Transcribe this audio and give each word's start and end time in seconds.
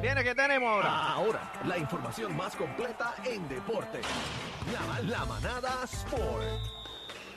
Viene, 0.00 0.22
¿qué 0.22 0.34
tenemos 0.34 0.68
ahora? 0.70 1.12
Ahora, 1.12 1.52
la 1.66 1.76
información 1.78 2.36
más 2.36 2.54
completa 2.54 3.14
en 3.24 3.48
deporte. 3.48 4.00
La, 4.72 5.00
la 5.18 5.24
manada 5.24 5.70
Sport. 5.84 6.44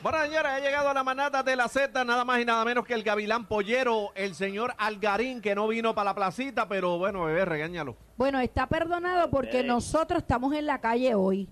Bueno, 0.04 0.22
señores, 0.24 0.52
ha 0.52 0.60
llegado 0.60 0.90
a 0.90 0.94
la 0.94 1.04
manata 1.04 1.44
de 1.44 1.56
la 1.56 1.68
Z, 1.68 2.04
nada 2.04 2.26
más 2.26 2.40
y 2.40 2.46
nada 2.46 2.64
menos 2.66 2.86
que 2.86 2.94
el 2.96 3.04
gavilán 3.04 3.46
pollero, 3.48 4.12
el 4.16 4.34
señor 4.36 4.74
Algarín, 4.78 5.42
que 5.42 5.54
no 5.54 5.68
vino 5.68 5.94
para 5.94 6.06
la 6.12 6.16
placita, 6.16 6.68
pero 6.68 6.98
bueno, 6.98 7.26
bebé, 7.26 7.46
regáñalo. 7.46 7.96
Bueno, 8.18 8.40
está 8.40 8.68
perdonado 8.68 9.30
porque 9.30 9.64
nosotros 9.64 10.22
estamos 10.22 10.54
en 10.54 10.66
la 10.66 10.80
calle 10.82 11.14
hoy. 11.16 11.48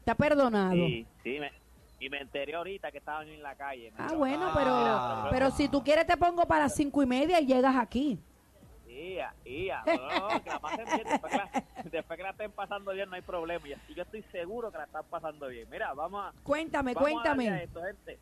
Está 0.00 0.14
perdonado. 0.16 0.72
Sí, 0.74 1.06
sí, 1.22 1.38
me, 1.40 1.52
y 2.00 2.08
me 2.08 2.20
enteré 2.20 2.54
ahorita 2.54 2.90
que 2.92 2.98
estaban 2.98 3.28
en 3.28 3.42
la 3.42 3.54
calle. 3.56 3.92
Ah, 3.98 4.06
Pero- 4.08 4.18
bueno, 4.18 4.50
Ah, 4.52 5.28
pero, 5.30 5.30
pero 5.30 5.50
si 5.56 5.68
tú 5.68 5.82
quieres 5.82 6.06
te 6.06 6.16
pongo 6.16 6.46
para 6.46 6.64
las 6.64 6.74
cinco 6.74 7.02
y 7.02 7.06
media 7.06 7.40
y 7.40 7.46
llegas 7.46 7.76
aquí. 7.76 8.18
Ia, 8.96 9.34
ia, 9.44 9.82
no, 9.84 10.42
que 10.42 10.48
la 10.48 10.58
pasen 10.58 10.86
bien, 10.86 11.02
después 11.06 11.30
que 11.30 11.36
la, 11.38 11.50
después 11.84 12.16
que 12.16 12.22
la 12.22 12.30
estén 12.30 12.52
pasando 12.52 12.92
bien 12.92 13.10
no 13.10 13.16
hay 13.16 13.20
problema, 13.20 13.68
y 13.68 13.94
yo 13.94 14.02
estoy 14.02 14.22
seguro 14.32 14.72
que 14.72 14.78
la 14.78 14.84
están 14.84 15.04
pasando 15.10 15.48
bien. 15.48 15.68
Mira, 15.68 15.92
vamos 15.92 16.24
a, 16.24 16.42
Cuéntame, 16.42 16.94
vamos 16.94 17.10
a 17.10 17.28
darle 17.28 17.48
a 17.48 17.50
cuéntame. 17.50 17.64
esto, 17.64 17.82
gente. 17.82 18.18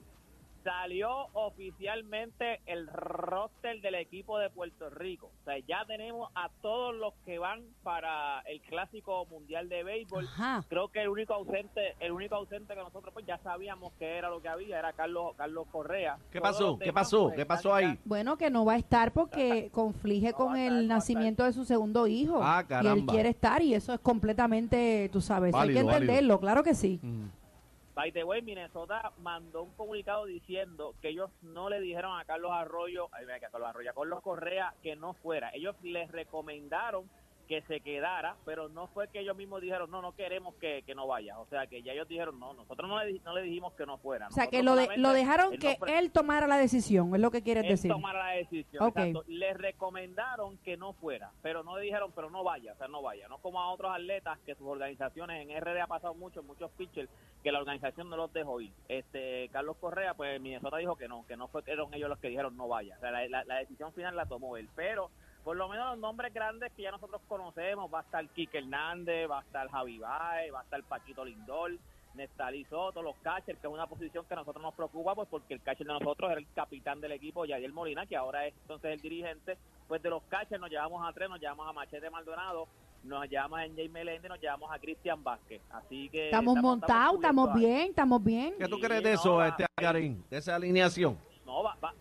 Salió 0.65 1.27
oficialmente 1.35 2.61
el 2.65 2.87
roster 2.87 3.81
del 3.83 3.97
equipo 3.97 4.39
de 4.39 4.49
Puerto 4.49 4.89
Rico. 4.89 5.31
O 5.43 5.45
sea, 5.45 5.59
ya 5.69 5.85
tenemos 5.87 6.31
a 6.35 6.49
todos 6.63 6.95
los 6.95 7.13
que 7.27 7.39
van 7.39 7.63
para 7.83 8.41
el 8.47 8.63
Clásico 8.63 9.27
Mundial 9.27 9.69
de 9.69 9.85
Béisbol. 9.85 10.25
Ajá. 10.25 10.65
Creo 10.69 10.89
que 10.89 11.03
el 11.03 11.09
único 11.11 11.35
ausente, 11.35 11.95
el 12.01 12.13
único 12.13 12.35
ausente 12.37 12.75
que 12.75 12.81
nosotros 12.81 13.13
pues 13.13 13.27
ya 13.27 13.37
sabíamos 13.39 13.93
que 13.99 14.17
era 14.17 14.31
lo 14.31 14.41
que 14.41 14.49
había, 14.49 14.79
era 14.79 14.95
Carlos 14.95 15.35
Carlos 15.37 15.67
Correa. 15.71 16.17
¿Qué 16.33 16.41
pasó? 16.41 16.79
¿Qué 16.79 16.93
pasó? 16.93 17.25
pues, 17.25 17.37
¿Qué 17.37 17.47
pasó 17.47 17.75
ahí? 17.75 17.99
Bueno, 18.07 18.39
que 18.39 18.49
no 18.49 18.65
va 18.65 18.73
a 18.73 18.79
estar 18.79 19.13
porque 19.13 19.69
conflige 19.73 20.31
No 20.31 20.37
con 20.37 20.57
el 20.57 20.89
nacimiento 20.89 21.45
de 21.45 21.53
su 21.53 21.67
segundo 21.67 22.07
hijo. 22.07 22.41
Ah, 22.43 22.61
Y 22.61 22.63
él 22.63 22.69
caramba. 22.69 23.13
quiere 23.13 23.29
estar 23.29 23.61
y 23.61 23.75
eso 23.75 23.93
es 23.93 24.01
completamente, 24.01 25.11
tú 25.13 25.21
sabes, 25.21 25.55
hay 25.55 25.69
que 25.75 25.83
válido. 25.83 25.93
entenderlo, 25.93 26.41
claro 26.41 26.63
que 26.63 26.75
sí. 26.75 26.99
Mm. 27.03 27.27
By 27.95 28.43
Minnesota 28.43 29.13
mandó 29.19 29.63
un 29.63 29.73
comunicado 29.75 30.25
diciendo 30.25 30.97
que 31.01 31.11
ellos 31.11 31.31
no 31.43 31.69
le 31.71 31.81
dijeron 31.81 32.19
a 32.19 32.25
Carlos 32.25 32.51
Arroyo, 32.53 33.09
a 33.13 33.21
Carlos 33.39 33.69
Arroyo, 33.69 33.91
a 33.91 33.95
Carlos 33.95 34.21
Correa 34.21 34.75
que 34.83 34.97
no 34.97 35.15
fuera. 35.15 35.51
Ellos 35.55 35.77
les 35.83 36.11
recomendaron 36.11 37.09
que 37.45 37.63
se 37.63 37.81
quedara, 37.81 38.37
pero 38.45 38.69
no 38.69 38.87
fue 38.89 39.09
que 39.09 39.21
ellos 39.21 39.37
mismos 39.37 39.61
dijeron, 39.61 39.91
no, 39.91 40.01
no 40.03 40.13
queremos 40.15 40.55
que, 40.57 40.83
que 40.85 40.95
no 40.95 41.07
vaya. 41.07 41.39
O 41.39 41.47
sea, 41.47 41.67
que 41.67 41.83
ya 41.83 41.93
ellos 41.93 42.09
dijeron, 42.09 42.39
no, 42.41 42.53
nosotros 42.55 42.89
no 42.89 43.03
le, 43.05 43.19
no 43.21 43.35
le 43.35 43.43
dijimos 43.43 43.73
que 43.75 43.87
no 43.87 43.99
fuera. 43.99 44.29
O 44.29 44.31
sea, 44.31 44.47
que 44.47 44.63
lo, 44.63 44.75
de- 44.77 44.97
lo 44.97 45.13
dejaron 45.13 45.53
él 45.55 45.59
que 45.59 45.77
no 45.81 45.87
él 45.87 46.11
tomara 46.11 46.47
la 46.47 46.57
decisión, 46.57 47.15
es 47.15 47.21
lo 47.21 47.31
que 47.31 47.43
quieres 47.43 47.65
él 47.65 47.71
decir. 47.71 47.91
tomara 47.91 48.19
la 48.27 48.31
decisión. 48.37 48.83
Ok. 48.83 48.97
exacto. 48.99 49.25
Les 49.29 49.57
recomendaron 49.57 50.57
que 50.59 50.77
no 50.77 50.93
fuera, 50.95 51.31
pero 51.43 51.63
no 51.63 51.77
le 51.77 51.85
dijeron, 51.85 52.11
pero 52.15 52.31
no 52.31 52.43
vaya, 52.45 52.73
o 52.73 52.77
sea, 52.77 52.89
no 52.89 53.03
vaya. 53.03 53.29
No 53.29 53.39
como 53.39 53.61
a 53.61 53.71
otros 53.73 53.93
atletas 53.95 54.39
que 54.47 54.55
sus 54.55 54.67
organizaciones, 54.67 55.47
en 55.49 55.61
RD 55.61 55.81
ha 55.81 55.87
pasado 55.87 56.15
mucho, 56.15 56.43
muchos 56.43 56.71
pitchers, 56.73 57.09
que 57.43 57.53
la 57.53 57.59
organización 57.61 58.09
no 58.11 58.17
los 58.17 58.33
dejó 58.33 58.61
ir. 58.61 58.73
Este, 58.89 59.49
Carlos 59.51 59.77
Correa, 59.79 60.15
pues 60.15 60.41
Minnesota 60.41 60.79
dijo 60.79 60.97
que 60.97 61.09
no, 61.09 61.27
que 61.27 61.37
no 61.37 61.49
fue, 61.49 61.63
que 61.63 61.73
eran 61.73 61.93
ellos 61.93 62.09
los 62.09 62.19
que 62.19 62.29
dijeron 62.29 62.57
no 62.57 62.69
vaya. 62.69 62.97
O 62.97 63.01
sea, 63.01 63.11
la, 63.11 63.27
la- 63.29 63.45
la 63.45 63.57
decisión 63.57 63.93
final 63.93 64.17
la 64.17 64.27
tomó 64.27 64.57
él, 64.57 64.69
pero 64.75 65.11
por 65.45 65.57
lo 65.57 65.69
menos 65.69 65.91
los 65.91 65.99
nombres 65.99 66.33
grandes 66.33 66.73
que 66.73 66.83
ya 66.83 66.91
nosotros 66.91 67.21
conocemos, 67.29 67.93
va 67.93 67.99
a 68.01 68.03
estar 68.03 68.27
Kike 68.31 68.59
Hernández, 68.59 69.31
va 69.31 69.39
a 69.41 69.43
estar 69.43 69.69
Javi 69.71 69.99
Baez, 69.99 70.53
va 70.53 70.61
a 70.61 70.63
estar 70.63 70.83
Paquito 70.85 71.25
Lindor, 71.25 71.73
Nestalí 72.15 72.65
Soto, 72.65 73.03
los 73.03 73.17
catchers, 73.17 73.59
que 73.59 73.67
es 73.67 73.73
una 73.73 73.87
posición 73.87 74.25
que 74.25 74.35
a 74.35 74.39
nosotros 74.39 74.63
nos 74.63 74.73
preocupa, 74.75 75.15
pues 75.15 75.29
porque 75.29 75.55
el 75.55 75.61
catcher 75.63 75.87
de 75.87 75.93
nosotros 75.93 76.31
era 76.31 76.41
el 76.41 76.47
capitán 76.55 77.01
del 77.01 77.13
equipo, 77.13 77.45
Yadiel 77.45 77.73
Molina, 77.73 78.07
que 78.07 78.17
ahora 78.17 78.47
es 78.47 78.55
entonces 78.63 78.93
el 78.93 79.01
dirigente, 79.01 79.59
pues 79.87 80.03
de 80.03 80.11
los 80.11 80.23
catchers 80.25 80.61
nos 80.61 80.71
llevamos 80.71 81.07
a 81.07 81.13
tres, 81.13 81.29
nos 81.29 81.41
llevamos 81.41 81.69
a 81.69 81.73
Machete 81.73 82.09
Maldonado, 82.11 82.67
nos 83.03 83.29
llevamos 83.29 83.59
a 83.59 83.63
Jaime 83.63 83.89
Meléndez, 83.89 84.31
nos 84.31 84.41
llevamos 84.41 84.71
a 84.73 84.79
Cristian 84.79 85.23
Vázquez, 85.23 85.61
así 85.71 86.09
que... 86.09 86.27
Estamos 86.27 86.57
montados, 86.57 87.17
estamos 87.17 87.53
bien, 87.55 87.89
estamos 87.91 88.25
bien. 88.25 88.55
¿Qué 88.59 88.69
tú 88.69 88.79
crees 88.81 89.03
de 89.03 89.13
no, 89.13 89.21
eso, 89.21 89.35
va- 89.37 89.49
este 89.49 89.67
Algarín? 89.77 90.25
De 90.31 90.39
esa 90.39 90.55
alineación. 90.55 91.19
No, 91.45 91.63
va, 91.63 91.77
va, 91.85 91.93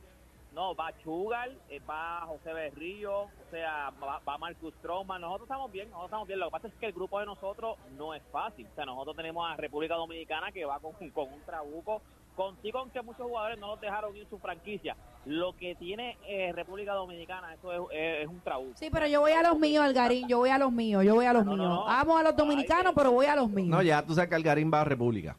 no, 0.54 0.76
va 0.76 0.92
Chugal, 1.04 1.58
eh, 1.70 1.80
va 1.90 2.22
José 2.28 2.54
Berrío, 2.54 3.22
o 3.24 3.30
sea, 3.52 3.92
va, 4.02 4.20
va 4.28 4.38
Marcus 4.38 4.74
Stroman. 4.76 5.22
Nosotros 5.22 5.48
estamos 5.48 5.72
bien, 5.72 5.88
nosotros 5.90 6.08
estamos 6.10 6.28
bien. 6.28 6.40
Lo 6.40 6.46
que 6.48 6.52
pasa 6.52 6.68
es 6.68 6.74
que 6.76 6.86
el 6.88 6.94
grupo 6.94 7.20
de 7.20 7.26
nosotros 7.26 7.78
no 7.98 8.14
es 8.14 8.22
fácil. 8.32 8.68
O 8.72 8.76
sea, 8.76 8.86
nosotros 8.86 9.16
tenemos 9.16 9.50
a 9.50 9.56
República 9.58 9.96
Dominicana 9.96 10.52
que 10.52 10.66
va 10.66 10.80
con, 10.80 10.94
con 11.12 11.32
un 11.34 11.42
trabuco. 11.42 12.02
Contigo, 12.36 12.80
aunque 12.80 13.00
muchos 13.04 13.28
jugadores 13.28 13.60
no 13.60 13.68
los 13.68 13.80
dejaron 13.82 14.16
ir 14.18 14.26
su 14.28 14.40
franquicia. 14.40 14.96
Lo 15.26 15.56
que 15.56 15.76
tiene 15.76 16.18
eh, 16.28 16.52
República 16.52 16.94
Dominicana, 16.94 17.54
eso 17.54 17.72
es, 17.72 17.80
es- 17.92 18.24
es 18.24 18.28
un 18.28 18.42
trabuco. 18.42 18.72
Sí, 18.76 18.90
pero 18.92 19.06
yo 19.06 19.22
voy 19.22 19.34
a 19.34 19.44
los 19.44 19.60
míos, 19.60 19.84
Algarín, 19.86 20.28
yo 20.28 20.40
voy 20.40 20.50
a 20.50 20.58
los 20.58 20.72
míos, 20.72 21.04
yo 21.06 21.14
voy 21.14 21.26
a 21.26 21.34
los 21.34 21.46
No, 21.46 21.56
no, 21.56 21.64
míos. 21.64 21.76
no. 21.86 21.88
Amo 21.88 22.18
a 22.18 22.24
los 22.24 22.36
dominicanos, 22.36 22.88
Ay, 22.88 22.94
pero 22.96 23.12
voy 23.12 23.28
a 23.28 23.36
los 23.36 23.50
míos. 23.52 23.70
No, 23.70 23.84
ya 23.84 24.02
tú 24.04 24.16
sabes 24.16 24.30
que 24.32 24.36
Algarín 24.36 24.72
va 24.74 24.82
a 24.82 24.84
República. 24.84 25.38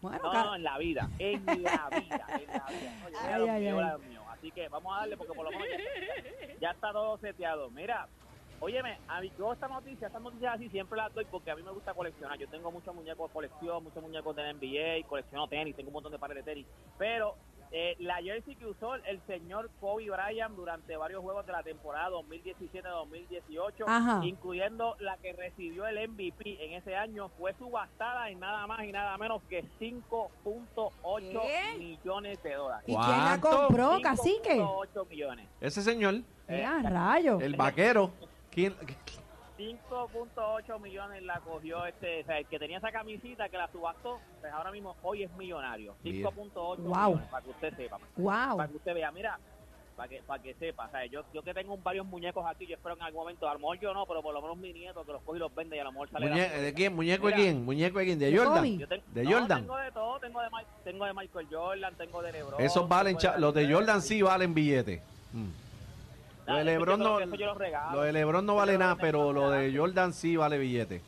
Bueno, 0.00 0.32
No, 0.32 0.54
en 0.54 0.62
la 0.62 0.78
vida, 0.78 1.08
en 1.18 1.44
la 1.46 1.54
vida, 1.54 1.90
en 1.90 2.18
la 2.18 2.38
vida. 2.38 2.66
A 3.18 3.34
Ay, 3.34 3.48
ay, 3.48 3.68
a 3.68 3.92
ay. 3.94 4.18
Así 4.30 4.50
que 4.52 4.68
vamos 4.68 4.94
a 4.94 5.00
darle 5.00 5.16
porque 5.16 5.32
por 5.34 5.44
lo 5.44 5.50
menos 5.50 5.66
ya, 5.68 6.58
ya 6.60 6.70
está 6.70 6.92
todo 6.92 7.18
seteado. 7.18 7.70
Mira, 7.70 8.06
óyeme, 8.60 8.98
a 9.08 9.20
mí, 9.20 9.32
yo 9.36 9.52
esta 9.52 9.66
noticia, 9.66 10.06
estas 10.06 10.22
noticias 10.22 10.54
así 10.54 10.68
siempre 10.68 10.96
las 10.96 11.12
doy 11.12 11.24
porque 11.24 11.50
a 11.50 11.56
mí 11.56 11.62
me 11.62 11.72
gusta 11.72 11.94
coleccionar. 11.94 12.38
Yo 12.38 12.48
tengo 12.48 12.70
muchos 12.70 12.94
muñecos 12.94 13.28
de 13.28 13.32
colección, 13.32 13.82
muchos 13.82 14.02
muñecos 14.02 14.36
de 14.36 14.52
NBA, 14.54 15.08
colecciono 15.08 15.48
tenis, 15.48 15.74
tengo 15.74 15.88
un 15.88 15.94
montón 15.94 16.12
de 16.12 16.18
pares 16.18 16.36
de 16.36 16.42
tenis. 16.44 16.66
Pero 16.96 17.36
eh, 17.70 17.96
la 17.98 18.16
jersey 18.16 18.56
que 18.56 18.66
usó 18.66 18.94
el 18.94 19.20
señor 19.26 19.70
Kobe 19.80 20.10
Bryant 20.10 20.54
durante 20.56 20.96
varios 20.96 21.22
juegos 21.22 21.44
de 21.46 21.52
la 21.52 21.62
temporada 21.62 22.08
2017-2018, 22.10 23.84
Ajá. 23.86 24.20
incluyendo 24.24 24.96
la 25.00 25.16
que 25.18 25.32
recibió 25.32 25.86
el 25.86 26.08
MVP 26.08 26.64
en 26.64 26.72
ese 26.74 26.96
año, 26.96 27.28
fue 27.38 27.54
subastada 27.58 28.30
en 28.30 28.40
nada 28.40 28.66
más 28.66 28.84
y 28.84 28.92
nada 28.92 29.16
menos 29.18 29.42
que 29.48 29.64
5.8 29.80 31.42
¿Qué? 31.42 31.78
millones 31.78 32.42
de 32.42 32.54
dólares. 32.54 32.84
¿y 32.86 32.94
quién 32.96 33.24
la 33.24 33.38
compró, 33.40 33.98
cacique? 34.02 34.56
5.8 34.56 35.08
millones. 35.08 35.48
Ese 35.60 35.82
señor, 35.82 36.14
Eh, 36.48 36.66
rayo. 36.84 37.38
el 37.40 37.54
vaquero. 37.56 38.10
¿Quién? 38.50 38.74
5.8 39.58 40.80
millones 40.80 41.22
la 41.24 41.40
cogió 41.40 41.84
este, 41.86 42.22
o 42.22 42.26
sea, 42.26 42.38
el 42.38 42.46
que 42.46 42.58
tenía 42.58 42.78
esa 42.78 42.92
camisita 42.92 43.48
que 43.48 43.56
la 43.56 43.68
subastó, 43.70 44.20
pues 44.40 44.52
ahora 44.52 44.70
mismo 44.70 44.96
hoy 45.02 45.24
es 45.24 45.32
millonario. 45.32 45.94
Mira. 46.02 46.30
5.8 46.30 46.76
Wow. 46.76 46.76
millones, 47.08 47.28
para 47.28 47.44
que 47.44 47.50
usted 47.50 47.76
sepa. 47.76 47.98
Wow. 48.16 48.56
Para 48.56 48.68
que 48.68 48.76
usted 48.76 48.94
vea, 48.94 49.10
mira, 49.10 49.38
para 49.96 50.08
que, 50.08 50.22
para 50.22 50.40
que 50.40 50.54
sepa, 50.54 50.86
o 50.86 50.90
sea, 50.92 51.04
yo, 51.06 51.22
yo 51.34 51.42
que 51.42 51.52
tengo 51.52 51.76
varios 51.78 52.06
muñecos 52.06 52.44
aquí, 52.46 52.66
yo 52.68 52.76
espero 52.76 52.94
en 52.94 53.02
algún 53.02 53.22
momento, 53.22 53.48
a 53.48 53.52
lo 53.54 53.58
mejor 53.58 53.80
yo 53.80 53.92
no, 53.92 54.06
pero 54.06 54.22
por 54.22 54.32
lo 54.32 54.40
menos 54.40 54.56
mi 54.56 54.72
nieto 54.72 55.04
que 55.04 55.10
los 55.12 55.22
coge 55.22 55.38
y 55.38 55.40
los 55.40 55.52
vende 55.52 55.76
y 55.76 55.80
a 55.80 55.84
lo 55.84 55.90
mejor 55.92 56.08
sale 56.10 56.26
la- 56.30 56.36
Muñe- 56.36 56.60
¿De 56.60 56.74
quién? 56.74 56.94
¿Muñeco 56.94 57.26
de 57.26 57.32
Mira. 57.34 57.36
quién? 57.44 57.64
¿Muñeco 57.64 57.98
de 57.98 58.04
quién? 58.04 58.18
¿De 58.20 58.30
De 58.30 58.36
Jordan? 58.38 58.54
Kobe. 58.58 58.76
Yo 58.78 58.88
ten- 58.88 59.02
¿De 59.12 59.24
no, 59.24 59.30
Jordan? 59.32 59.60
tengo 59.62 59.76
de 59.76 59.90
todo, 59.92 60.20
tengo 60.20 60.40
de, 60.40 60.50
Mi- 60.50 60.82
tengo 60.84 61.04
de 61.04 61.14
Michael 61.14 61.46
Jordan, 61.50 61.94
tengo 61.96 62.22
de 62.22 62.32
LeBron. 62.32 62.60
Esos 62.60 62.88
valen, 62.88 63.16
tengo 63.18 63.20
cha- 63.34 63.38
los 63.38 63.52
de 63.52 63.72
Jordan 63.72 64.00
sí 64.00 64.22
valen 64.22 64.54
billetes. 64.54 65.02
Mm. 65.32 65.48
Lo 66.48 66.56
de 66.56 66.64
Lebron 66.64 66.98
no, 67.00 67.20
lo 67.20 68.00
de 68.02 68.12
Lebron 68.12 68.46
no 68.46 68.54
vale 68.56 68.78
nada, 68.78 68.96
pero 68.96 69.32
lo 69.32 69.50
de. 69.50 69.76
Jordan 69.76 70.12
sí 70.12 70.36
vale 70.36 70.58
billete. 70.58 71.02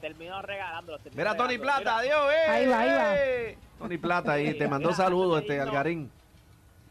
Termino 0.00 0.40
regalándolos. 0.42 1.02
termino 1.02 1.22
Mira, 1.22 1.36
Tony. 1.36 1.58
Plata, 1.58 1.78
Mira, 1.80 1.96
adiós, 1.98 2.32
eh. 2.32 2.50
Ahí 2.50 2.66
va, 2.66 2.78
ahí 2.80 2.90
va. 2.90 3.60
Tony 3.78 3.98
Plata 3.98 4.32
ahí, 4.32 4.54
te 4.56 4.68
mandó 4.68 4.88
Mira, 4.88 4.96
saludos, 4.96 5.40
este 5.42 5.60
Algarín. 5.60 6.10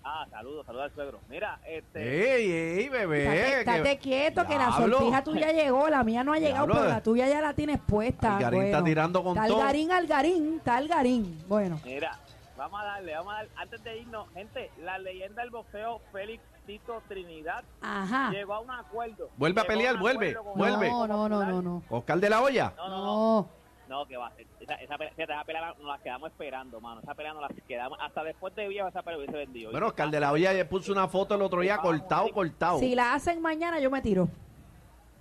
Ah, 0.08 0.28
saludos, 0.30 0.66
saludos 0.68 0.86
al 0.86 0.92
suegro. 0.94 1.20
Mira, 1.30 1.58
este... 1.68 2.36
Ey, 2.36 2.52
ey, 2.80 2.90
bebé. 2.90 3.60
Estate, 3.62 3.98
quieto 3.98 4.46
que 4.46 4.56
la 4.56 4.72
sortija 4.72 5.24
tuya 5.24 5.52
llegó, 5.52 5.90
la 5.90 6.04
mía 6.04 6.24
no 6.24 6.32
ha 6.34 6.38
llegado, 6.38 6.66
Diablo. 6.68 6.76
pero 6.76 6.90
la 6.90 7.02
tuya 7.02 7.28
ya 7.28 7.42
la 7.42 7.54
tienes 7.54 7.80
puesta. 7.80 8.38
Algarín 8.38 8.62
está 8.66 8.78
Bueno. 8.78 8.86
tirando 8.86 9.24
con 9.24 9.36
Está 9.36 9.48
todo. 9.48 9.62
Algarín, 9.62 9.92
Algarín, 9.92 10.56
está 10.58 10.76
Algarín. 10.78 11.44
Bueno, 11.48 11.82
Mira, 11.84 12.20
vamos 12.58 12.82
a 12.82 12.86
darle, 12.86 13.14
vamos 13.14 13.34
a 13.34 13.38
darle. 13.38 13.52
Antes 13.56 13.84
de 13.84 13.98
irnos, 14.00 14.28
gente, 14.34 14.72
la 14.82 14.98
leyenda 14.98 15.42
del 15.42 15.52
boxeo 15.52 16.02
Félix 16.12 16.44
Tito 16.66 17.02
Trinidad 17.08 17.64
ajá. 17.82 18.32
llegó 18.32 18.54
a 18.56 18.60
un 18.60 18.72
acuerdo. 18.72 19.30
Vuelve 19.38 19.62
a 19.62 19.66
pelear, 19.66 19.98
vuelve, 19.98 20.36
vuelve. 20.56 20.88
el 20.88 20.92
No, 20.92 21.08
no, 21.08 21.30
no, 21.30 21.46
no, 21.46 21.62
no. 21.62 21.84
Oscar 21.90 22.20
de 22.20 22.30
la 22.30 22.42
Hoya. 22.42 22.74
No, 22.76 22.90
no, 22.90 22.98
no. 22.98 23.06
No. 23.06 23.66
No, 23.88 24.06
que 24.08 24.18
va. 24.18 24.32
Esa, 24.60 24.74
esa, 24.76 24.98
pelea, 24.98 25.14
esa 25.16 25.44
pelea 25.44 25.76
nos 25.78 25.88
la 25.88 26.00
quedamos 26.00 26.32
esperando, 26.32 26.82
mano. 26.82 27.02
Esa 27.02 27.14
pelea 27.14 27.34
nos 27.34 27.44
la 27.44 27.50
quedamos. 27.68 28.00
Hasta 28.02 28.24
después 28.24 28.56
de 28.56 28.68
viejo 28.68 28.88
esa 28.88 29.04
pelea 29.04 29.20
hubiese 29.20 29.38
vendido. 29.38 29.72
Bueno, 29.72 29.88
Oscar 29.88 30.10
de 30.10 30.20
la 30.20 30.32
Hoya 30.32 30.54
ya 30.54 30.68
puso 30.68 30.92
una 30.92 31.08
foto 31.08 31.36
el 31.36 31.42
otro 31.44 31.62
día 31.62 31.78
cortado, 31.78 32.30
cortado. 32.30 32.80
Si 32.80 32.96
la 32.96 33.14
hacen 33.14 33.42
mañana, 33.42 33.80
yo 33.80 33.92
me 33.92 34.02
tiro. 34.02 34.28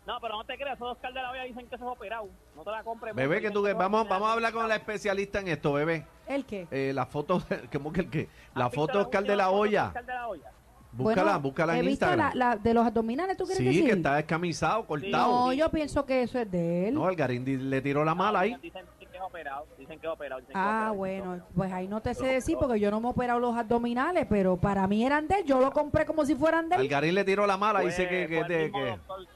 No, 0.07 0.21
pero 0.21 0.37
no 0.37 0.45
te 0.45 0.57
creas, 0.57 0.77
esos 0.77 0.93
Oscar 0.93 1.13
de 1.13 1.23
la 1.23 1.31
Hoya 1.31 1.43
dicen 1.45 1.67
que 1.67 1.75
eso 1.75 1.85
es 1.85 1.91
operado. 1.91 2.29
No 2.57 2.63
te 2.63 2.71
la 2.71 2.83
compres. 2.83 3.15
Bebé, 3.15 3.41
que 3.41 3.51
tú, 3.51 3.67
es 3.67 3.77
vamos, 3.77 4.09
vamos 4.09 4.29
a 4.29 4.33
hablar 4.33 4.53
con 4.53 4.67
la 4.69 4.77
especialista 4.77 5.41
en 5.41 5.49
esto, 5.49 5.73
bebé. 5.75 6.07
¿El 6.27 6.45
qué? 6.45 6.67
Eh, 6.71 6.93
la 6.95 7.07
foto, 7.07 7.43
¿cómo 7.73 7.93
que 7.93 8.01
el 8.03 8.11
qué? 8.11 8.29
La 8.55 8.67
¿Has 8.67 8.71
visto 8.73 8.81
foto 8.87 8.99
de 8.99 9.05
Oscar 9.05 9.25
de 9.25 9.37
la 9.37 9.45
foto 9.47 9.57
Hoya. 9.59 9.87
Oscar 9.89 10.07
de 10.07 10.13
la 10.15 10.29
Hoya? 10.29 10.51
Búscala, 10.93 11.23
Bueno, 11.25 11.41
búscala 11.41 11.77
he 11.77 11.81
en 11.81 11.87
visto 11.87 12.07
Instagram. 12.07 12.37
La, 12.39 12.51
la 12.51 12.57
de 12.57 12.73
los 12.73 12.87
abdominales, 12.87 13.37
¿tú 13.37 13.45
quieres 13.45 13.59
Sí, 13.59 13.65
decir? 13.65 13.85
que 13.87 13.91
está 13.93 14.15
descamisado, 14.15 14.87
cortado. 14.87 15.47
No, 15.47 15.53
yo 15.53 15.69
pienso 15.69 16.07
que 16.07 16.23
eso 16.23 16.39
es 16.39 16.49
de 16.49 16.87
él. 16.89 16.95
No, 16.95 17.07
Algarín 17.07 17.45
di- 17.45 17.57
le 17.57 17.81
tiró 17.83 18.05
la 18.05 18.15
mala 18.15 18.41
ahí. 18.41 18.55
Dicen, 18.63 18.85
dicen 19.01 19.11
que 19.11 19.17
es 19.17 19.23
operado. 19.25 19.67
Dicen 19.77 19.99
que 19.99 20.07
es 20.07 20.13
operado. 20.13 20.41
dicen 20.41 20.53
que 20.53 20.59
es 20.61 20.65
Ah, 20.65 20.69
operado, 20.93 20.95
bueno, 20.95 21.31
operado. 21.33 21.49
pues 21.57 21.73
ahí 21.73 21.89
no 21.89 22.01
te 22.01 22.15
sé 22.15 22.27
decir 22.27 22.57
porque 22.61 22.79
yo 22.79 22.93
no 22.93 23.01
me 23.01 23.09
he 23.09 23.11
operado 23.11 23.41
los 23.41 23.57
abdominales, 23.57 24.25
pero 24.31 24.57
para 24.57 24.87
mí 24.87 25.05
eran 25.05 25.27
de 25.27 25.39
él. 25.41 25.45
Yo 25.47 25.61
lo 25.61 25.73
compré 25.73 26.07
como 26.07 26.25
si 26.25 26.37
fueran 26.37 26.69
de 26.69 26.77
él. 26.77 26.83
Algarín 26.83 27.17
le 27.17 27.25
tiró 27.25 27.45
la 27.45 27.57
mala, 27.57 27.81
dice 27.81 28.09
que, 28.09 28.29
que, 28.29 28.39
fue 28.39 28.39
el 28.43 28.47
te- 28.47 28.63
mismo 28.65 28.79
que- 28.79 28.91
doctor- 28.91 29.27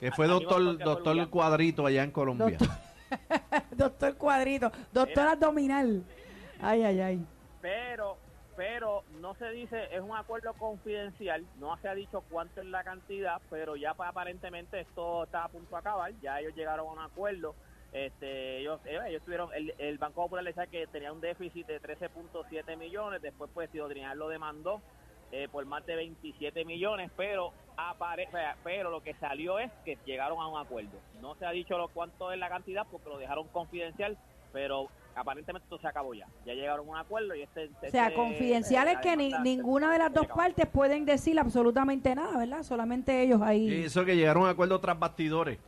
Que 0.00 0.10
fue 0.10 0.26
doctor, 0.26 0.78
doctor 0.78 1.12
Luyan. 1.14 1.28
Cuadrito 1.30 1.86
allá 1.86 2.02
en 2.02 2.10
Colombia. 2.10 2.58
Doctor. 3.76 4.14
Cuadrito, 4.16 4.70
doctor 4.92 5.16
Mira. 5.24 5.32
abdominal. 5.32 6.02
Ay, 6.60 6.82
ay, 6.84 7.00
ay. 7.00 7.26
pero 7.60 8.16
pero 8.56 9.04
no 9.20 9.36
se 9.36 9.48
dice 9.50 9.84
es 9.94 10.00
un 10.00 10.16
acuerdo 10.16 10.52
confidencial 10.54 11.44
no 11.60 11.76
se 11.76 11.88
ha 11.88 11.94
dicho 11.94 12.24
cuánto 12.28 12.60
es 12.60 12.66
la 12.66 12.82
cantidad 12.82 13.40
pero 13.50 13.76
ya 13.76 13.94
pa- 13.94 14.08
aparentemente 14.08 14.80
esto 14.80 15.22
está 15.22 15.44
a 15.44 15.48
punto 15.48 15.70
de 15.70 15.76
acabar 15.78 16.12
ya 16.20 16.40
ellos 16.40 16.56
llegaron 16.56 16.88
a 16.88 16.92
un 16.92 16.98
acuerdo 16.98 17.54
este 17.92 18.58
ellos 18.58 18.80
ellos, 18.84 19.04
ellos 19.06 19.22
tuvieron 19.22 19.50
el, 19.54 19.72
el 19.78 19.98
Banco 19.98 20.22
Popular 20.22 20.42
le 20.42 20.50
decía 20.50 20.66
que 20.66 20.88
tenía 20.88 21.12
un 21.12 21.20
déficit 21.20 21.68
de 21.68 21.80
13.7 21.80 22.76
millones 22.76 23.22
después 23.22 23.48
pues 23.54 23.70
Trinidad 23.70 24.16
lo 24.16 24.28
demandó 24.28 24.82
eh, 25.32 25.48
por 25.50 25.64
más 25.66 25.84
de 25.86 25.96
27 25.96 26.64
millones 26.64 27.10
pero 27.16 27.52
apare- 27.76 28.28
o 28.28 28.30
sea, 28.30 28.56
pero 28.64 28.90
lo 28.90 29.02
que 29.02 29.14
salió 29.14 29.58
es 29.58 29.70
que 29.84 29.98
llegaron 30.04 30.38
a 30.40 30.48
un 30.48 30.58
acuerdo 30.58 30.98
no 31.20 31.34
se 31.36 31.44
ha 31.46 31.50
dicho 31.50 31.76
lo 31.78 31.88
cuánto 31.88 32.32
es 32.32 32.38
la 32.38 32.48
cantidad 32.48 32.86
porque 32.90 33.08
lo 33.08 33.18
dejaron 33.18 33.46
confidencial 33.48 34.16
pero 34.52 34.88
aparentemente 35.14 35.64
esto 35.66 35.78
se 35.78 35.86
acabó 35.88 36.14
ya. 36.14 36.26
Ya 36.46 36.54
llegaron 36.54 36.86
a 36.88 36.90
un 36.92 36.96
acuerdo 36.96 37.34
y 37.34 37.42
este... 37.42 37.68
O 37.86 37.90
sea, 37.90 38.14
confidencial 38.14 38.88
es 38.88 38.98
que 39.00 39.14
ni- 39.16 39.32
ninguna 39.42 39.92
de 39.92 39.98
las 39.98 40.12
dos 40.14 40.26
partes 40.28 40.64
pueden 40.66 41.04
decir 41.04 41.38
absolutamente 41.38 42.14
nada, 42.14 42.38
¿verdad? 42.38 42.62
Solamente 42.62 43.20
ellos 43.22 43.40
Y 43.40 43.44
ahí. 43.44 43.84
eso 43.84 44.04
que 44.06 44.16
llegaron 44.16 44.44
a 44.44 44.46
un 44.46 44.50
acuerdo 44.52 44.80
tras 44.80 44.98
bastidores. 44.98 45.58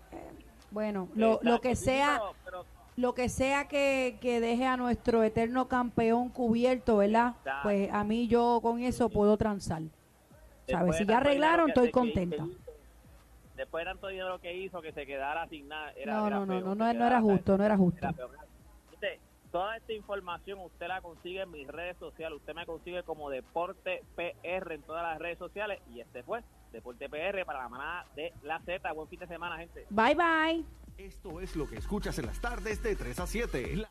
Bueno, 0.70 1.08
lo, 1.14 1.40
lo 1.42 1.60
que 1.60 1.74
sea, 1.76 2.22
Pero, 2.44 2.64
lo 3.00 3.14
que 3.14 3.28
sea 3.28 3.66
que, 3.68 4.18
que 4.20 4.40
deje 4.40 4.66
a 4.66 4.76
nuestro 4.76 5.22
eterno 5.22 5.68
campeón 5.68 6.28
cubierto, 6.28 6.98
¿verdad? 6.98 7.34
Pues 7.62 7.90
a 7.92 8.04
mí 8.04 8.28
yo 8.28 8.60
con 8.62 8.80
eso 8.80 9.08
puedo 9.08 9.36
transar. 9.36 9.82
¿Sabes? 10.68 10.96
Si 10.96 11.06
ya 11.06 11.18
arreglaron, 11.18 11.70
estoy 11.70 11.90
contenta. 11.90 12.46
después 13.56 13.84
de 13.84 13.90
tanto 13.90 14.08
dinero 14.08 14.38
que 14.38 14.54
hizo, 14.56 14.80
que 14.80 14.92
se 14.92 15.04
quedara 15.04 15.48
sin 15.48 15.66
nada. 15.68 15.92
Era, 15.96 16.14
No, 16.14 16.30
no, 16.30 16.46
no, 16.46 16.60
no, 16.60 16.74
no, 16.74 17.06
era 17.06 17.20
justo, 17.20 17.58
no 17.58 17.64
era 17.64 17.76
justo. 17.76 18.08
Toda 19.52 19.76
esta 19.76 19.92
información 19.92 20.58
usted 20.60 20.88
la 20.88 21.00
consigue 21.00 21.42
en 21.42 21.50
mis 21.50 21.66
redes 21.66 21.96
sociales. 21.98 22.38
Usted 22.38 22.54
me 22.54 22.66
consigue 22.66 23.02
como 23.02 23.30
Deporte 23.30 24.02
PR 24.16 24.72
en 24.74 24.82
todas 24.82 25.02
las 25.02 25.18
redes 25.18 25.38
sociales. 25.38 25.80
Y 25.92 26.00
este 26.00 26.22
fue 26.22 26.42
Deporte 26.72 27.08
PR 27.08 27.44
para 27.44 27.62
la 27.62 27.68
manada 27.68 28.06
de 28.16 28.32
la 28.42 28.60
Z. 28.60 28.92
Buen 28.92 29.08
fin 29.08 29.20
de 29.20 29.26
semana, 29.26 29.58
gente. 29.58 29.86
Bye, 29.90 30.14
bye. 30.14 30.64
Esto 30.98 31.40
es 31.40 31.56
lo 31.56 31.66
que 31.68 31.76
escuchas 31.76 32.18
en 32.18 32.26
las 32.26 32.40
tardes 32.40 32.82
de 32.82 32.94
3 32.94 33.18
a 33.20 33.26
7. 33.26 33.76
La- 33.76 33.90